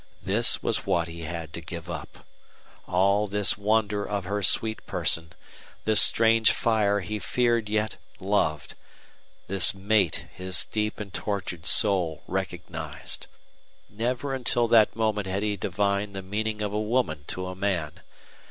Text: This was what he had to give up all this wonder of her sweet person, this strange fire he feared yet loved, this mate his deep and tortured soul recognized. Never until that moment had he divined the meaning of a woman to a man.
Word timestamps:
This 0.23 0.63
was 0.63 0.83
what 0.87 1.07
he 1.07 1.19
had 1.25 1.53
to 1.53 1.61
give 1.61 1.87
up 1.87 2.25
all 2.87 3.27
this 3.27 3.55
wonder 3.55 4.03
of 4.03 4.23
her 4.23 4.41
sweet 4.41 4.83
person, 4.87 5.31
this 5.83 6.01
strange 6.01 6.49
fire 6.51 7.01
he 7.01 7.19
feared 7.19 7.69
yet 7.69 7.97
loved, 8.19 8.73
this 9.45 9.75
mate 9.75 10.25
his 10.33 10.65
deep 10.65 10.99
and 10.99 11.13
tortured 11.13 11.67
soul 11.67 12.23
recognized. 12.25 13.27
Never 13.91 14.33
until 14.33 14.67
that 14.69 14.95
moment 14.95 15.27
had 15.27 15.43
he 15.43 15.55
divined 15.55 16.15
the 16.15 16.23
meaning 16.23 16.63
of 16.63 16.73
a 16.73 16.81
woman 16.81 17.23
to 17.27 17.45
a 17.45 17.53
man. 17.55 18.01